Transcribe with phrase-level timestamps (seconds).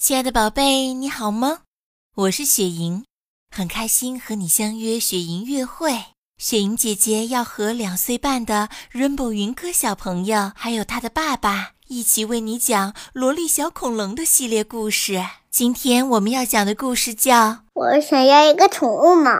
[0.00, 1.62] 亲爱的宝贝，你好吗？
[2.14, 3.04] 我是雪莹，
[3.50, 5.92] 很开心和你相约雪莹月会。
[6.38, 15.20] 雪莹姐姐要和两岁半的 Rainbow 云歌小朋友，还有他的爸爸一起为你讲《萝莉小恐龙》的系列故事。
[15.50, 17.34] 今天我们要讲的故事叫
[17.74, 19.32] 《我想要一个宠物嘛》。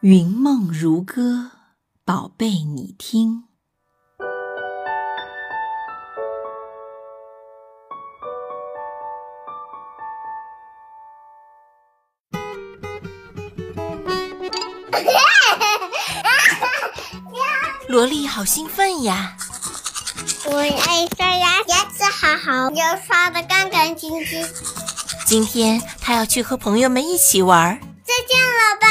[0.00, 1.52] 云梦如歌。
[2.12, 3.44] 宝贝，你听。
[17.88, 19.38] 萝莉好兴奋呀！
[20.44, 24.46] 我爱刷牙，牙齿好好，要刷的干干净净。
[25.24, 27.80] 今天他要去和朋友们一起玩。
[28.04, 28.86] 再见，老爸。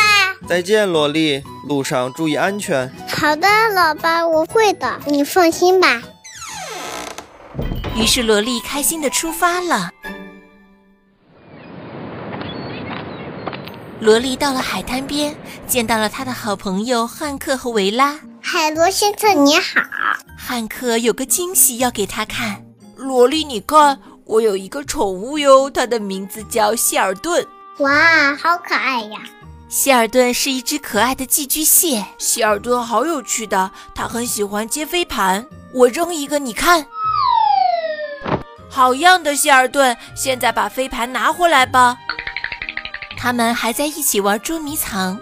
[0.47, 1.43] 再见，萝莉。
[1.67, 2.91] 路上注意安全。
[3.21, 6.01] 好的，老爸，我会的，你放心吧。
[7.95, 9.91] 于是，萝莉开心的出发了。
[13.99, 15.35] 萝莉到了海滩边，
[15.67, 18.19] 见到了他的好朋友汉克和维拉。
[18.41, 19.79] 海螺先生，你好。
[20.35, 22.65] 汉克有个惊喜要给他看。
[22.95, 27.45] 萝莉，你看，我有一个宠物哟，它的名字叫希尔顿。
[27.77, 29.19] 哇，好可爱呀！
[29.71, 32.05] 希尔顿是一只可爱的寄居蟹。
[32.17, 35.47] 希尔顿好有趣的，他很喜欢接飞盘。
[35.71, 36.85] 我扔一个，你看，
[38.69, 39.95] 好样的，希尔顿！
[40.13, 41.97] 现在把飞盘拿回来吧。
[43.17, 45.17] 他们还在一起玩捉迷藏。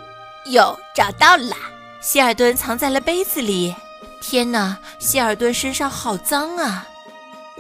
[0.48, 1.56] 有，找到了！
[2.02, 3.76] 希尔顿藏在了杯子里。
[4.20, 6.88] 天哪，希尔顿身上好脏啊！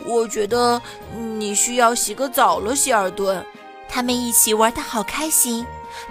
[0.05, 0.81] 我觉得
[1.37, 3.45] 你需要洗个澡了，希尔顿。
[3.87, 5.63] 他们一起玩的好开心。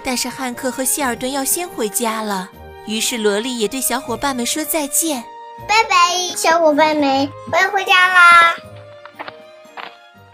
[0.03, 2.49] 但是汉克和希尔顿要先回家了，
[2.85, 5.23] 于是萝莉也对小伙伴们说再见，
[5.67, 8.55] 拜拜，小伙伴们，我要回家啦。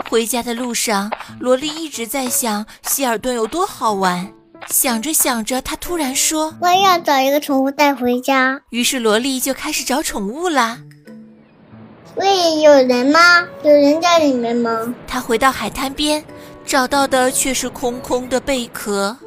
[0.09, 4.31] 回家的路上，萝莉一直在想希尔顿有多好玩，
[4.69, 10.77] 想着想着，她突然说：“我要找一个宠物带回家。”于是萝莉就开始找宠物啦。
[12.15, 13.19] 喂，有人吗？
[13.63, 14.93] 有人在里面吗？
[15.07, 16.23] 她回到海滩边，
[16.65, 19.17] 找到的却是空空的贝壳。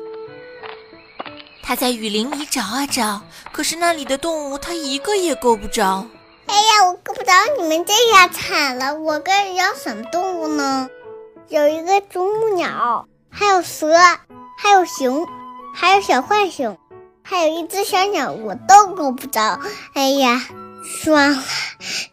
[1.69, 3.21] 他在雨林里找啊找，
[3.53, 6.07] 可是那里的动物他一个也够不着。
[6.47, 8.95] 哎呀，我够不着你们这下惨了！
[8.95, 10.89] 我该养什么动物呢？
[11.49, 13.93] 有一个啄木鸟，还有蛇，
[14.57, 15.29] 还有熊，
[15.75, 16.79] 还有小浣熊，
[17.23, 19.61] 还有一只小鸟，我都够不着。
[19.93, 20.47] 哎呀，
[21.05, 21.43] 算了，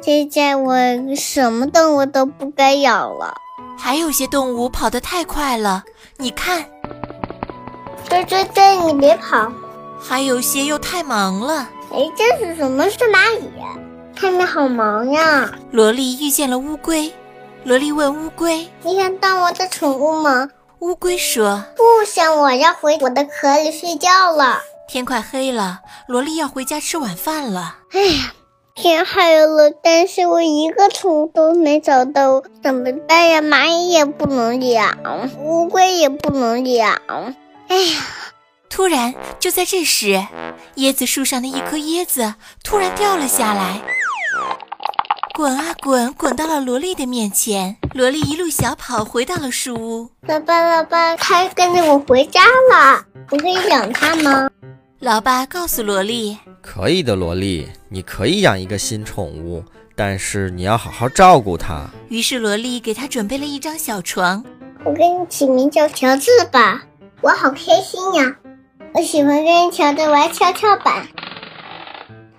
[0.02, 0.76] 现在我
[1.16, 3.34] 什么动物都不该养了。
[3.80, 5.86] 还有些动物跑得太快了，
[6.18, 6.75] 你看。
[8.16, 8.78] 追追追！
[8.86, 9.52] 你别跑！
[10.00, 11.68] 还有些又太忙了。
[11.92, 12.90] 哎，这是什么？
[12.90, 13.50] 是蚂蚁？
[14.16, 15.52] 他们好忙呀！
[15.72, 17.12] 萝莉遇见了乌龟。
[17.66, 20.48] 萝莉问乌龟：“你想当我的宠物吗？”
[20.80, 27.76] 乌龟说：“不想，我要回我的壳里睡觉了。”天快黑了，萝莉要回家吃晚饭了。
[27.92, 28.34] 哎呀，
[28.76, 33.42] 天黑了，但是我一个宠物都没找到，怎么办呀？
[33.42, 34.96] 蚂蚁也不能养，
[35.40, 37.02] 乌龟也不能养。
[37.68, 38.02] 哎呀！
[38.70, 40.22] 突然，就在这时，
[40.76, 43.82] 椰子树上的一颗椰子突然掉了下来，
[45.34, 47.78] 滚啊滚，滚到了萝莉的面前。
[47.94, 50.10] 萝莉一路小跑回到了树屋。
[50.28, 54.50] 老爸，老爸，它跟着我回家了，我可以养它吗？
[55.00, 59.64] 老爸告诉萝莉：“可以的，萝莉，你可以养一个新宠物，
[59.96, 64.44] 但是你要好好照顾它。”于是，萝莉给它准备了一张小床。
[64.84, 66.82] 我给你起名叫乔治吧。
[67.26, 68.36] 我好开心呀！
[68.94, 71.08] 我喜欢跟乔治玩跷跷板。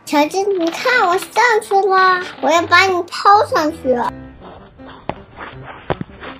[0.04, 3.96] 乔治，你看我上去了，我要把你抛上去。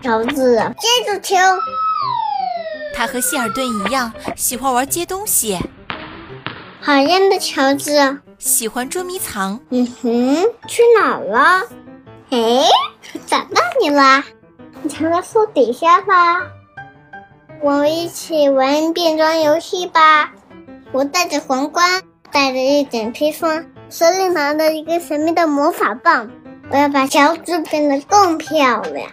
[0.00, 1.34] 乔治，接住球。
[2.94, 5.58] 他和希尔顿一样，喜欢玩接东西。
[6.84, 9.58] 讨厌的乔治，喜欢捉迷藏。
[9.70, 10.36] 嗯哼，
[10.68, 11.64] 去哪了？
[12.30, 12.62] 哎，
[13.26, 14.22] 找到你了，
[14.82, 16.46] 你藏在树底下吧。
[17.62, 20.32] 我们一起玩变装游戏吧！
[20.92, 26.30] 我戴着皇冠，戴着一顶披风，手里拿着一个神秘的魔法棒。
[26.70, 29.08] 我要把乔治变得更漂亮。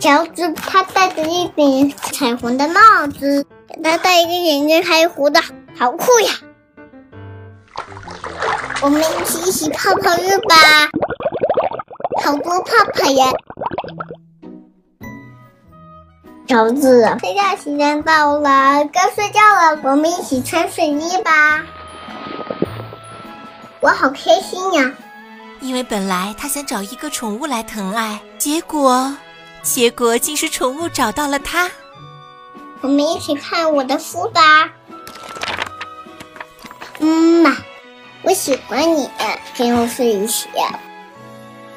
[0.00, 3.46] 乔治他戴着一顶彩虹的帽子，
[3.82, 5.40] 他戴一个眼镜，还有胡子，
[5.78, 6.32] 好酷呀！
[8.82, 10.56] 我们一起一起泡泡浴吧！
[12.22, 13.26] 好多泡泡呀！
[16.46, 19.80] 乔治，睡觉时间到了，该睡觉了。
[19.82, 21.62] 我们一起穿睡衣吧。
[23.80, 24.92] 我好开心呀！
[25.60, 29.16] 因为本来他想找一个宠物来疼爱，结果，
[29.62, 31.70] 结果竟是宠物找到了他。
[32.82, 34.70] 我们一起看我的书吧。
[36.98, 37.56] 嗯嘛，
[38.22, 39.08] 我喜欢你，
[39.56, 40.46] 跟我睡一起。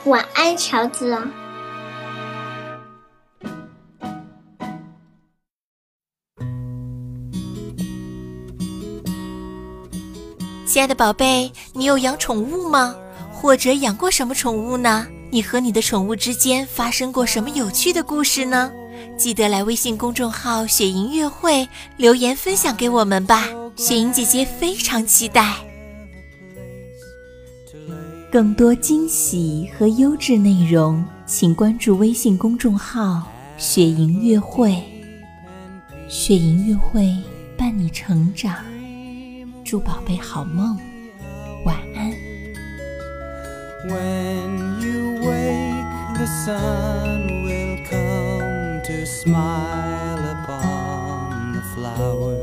[0.03, 1.17] 晚安，乔治。
[10.77, 12.95] 亲爱的宝贝，你有养宠物吗？
[13.33, 15.07] 或者养过什么宠物呢？
[15.31, 18.71] 你和你的宠物之间发生过什么有趣的故事呢？
[19.17, 25.55] 记得来微信公众号“雪莹乐会”留言分享给我们吧，雪莹姐姐非常期待。
[28.31, 33.23] 更多惊喜和优质内容，请关注微信公众号
[33.57, 34.79] “雪莹乐会”。
[36.07, 37.11] 雪莹乐会
[37.57, 38.63] 伴你成长，
[39.66, 40.78] 祝宝贝好梦，
[41.64, 42.12] 晚安。
[43.88, 52.42] When you wake, the sun will come to smile upon the flowers.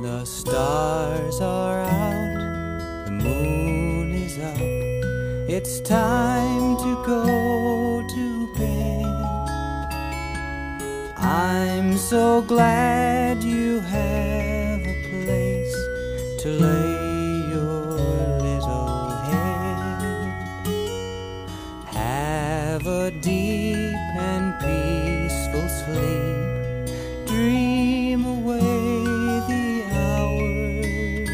[0.00, 4.60] The stars are out, the moon is up.
[5.48, 9.04] It's time to go to bed.
[11.16, 14.31] I'm so glad you have a place
[16.43, 17.03] to lay.
[17.53, 17.83] Your
[18.41, 19.99] little head.
[21.85, 26.89] Have a deep and peaceful sleep.
[27.27, 28.59] Dream away
[29.51, 29.67] the
[30.03, 31.29] hours.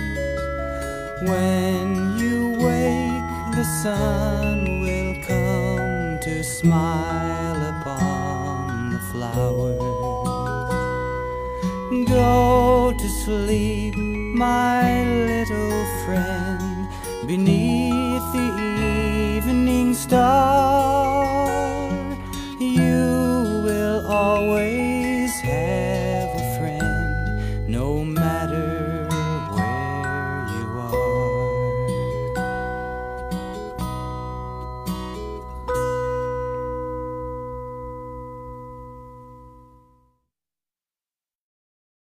[1.28, 1.86] When
[2.20, 9.80] you wake, the sun will come to smile upon the flowers.
[12.08, 13.96] Go to sleep,
[14.40, 16.88] my little friend,
[17.28, 20.79] beneath the evening star